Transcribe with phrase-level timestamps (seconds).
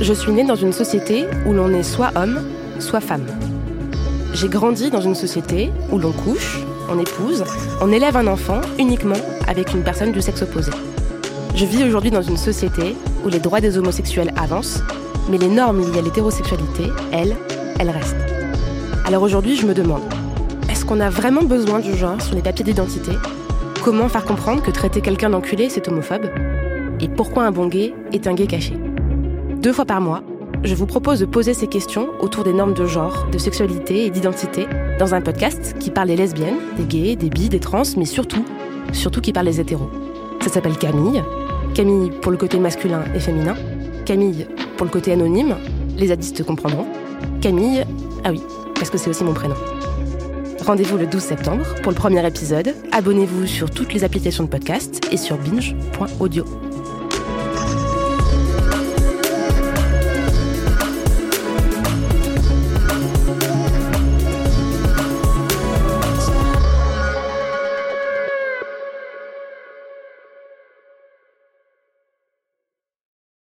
[0.00, 2.40] Je suis née dans une société où l'on est soit homme,
[2.78, 3.26] soit femme.
[4.32, 7.44] J'ai grandi dans une société où l'on couche, on épouse,
[7.80, 9.16] on élève un enfant uniquement
[9.48, 10.70] avec une personne du sexe opposé.
[11.56, 14.80] Je vis aujourd'hui dans une société où les droits des homosexuels avancent,
[15.28, 17.36] mais les normes liées à l'hétérosexualité, elles,
[17.80, 18.16] elles restent.
[19.04, 20.02] Alors aujourd'hui, je me demande,
[20.70, 23.12] est-ce qu'on a vraiment besoin du genre sur les papiers d'identité?
[23.82, 26.26] Comment faire comprendre que traiter quelqu'un d'enculé, c'est homophobe?
[27.00, 28.74] Et pourquoi un bon gay est un gay caché?
[29.60, 30.22] Deux fois par mois,
[30.62, 34.10] je vous propose de poser ces questions autour des normes de genre, de sexualité et
[34.10, 34.68] d'identité
[35.00, 38.44] dans un podcast qui parle des lesbiennes, des gays, des bi, des trans, mais surtout,
[38.92, 39.90] surtout qui parle des hétéros.
[40.42, 41.24] Ça s'appelle Camille.
[41.74, 43.56] Camille pour le côté masculin et féminin.
[44.06, 45.56] Camille pour le côté anonyme.
[45.96, 46.86] Les zadistes comprendront.
[47.40, 47.84] Camille,
[48.22, 48.40] ah oui,
[48.76, 49.56] parce que c'est aussi mon prénom.
[50.64, 52.76] Rendez-vous le 12 septembre pour le premier épisode.
[52.92, 56.44] Abonnez-vous sur toutes les applications de podcast et sur binge.audio.